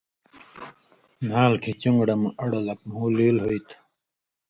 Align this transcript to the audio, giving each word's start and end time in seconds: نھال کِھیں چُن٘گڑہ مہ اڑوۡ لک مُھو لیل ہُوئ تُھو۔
نھال 1.27 1.53
کِھیں 1.61 1.77
چُن٘گڑہ 1.81 2.15
مہ 2.21 2.29
اڑوۡ 2.41 2.63
لک 2.67 2.79
مُھو 2.91 3.05
لیل 3.17 3.37
ہُوئ 3.43 3.59
تُھو۔ 3.67 3.75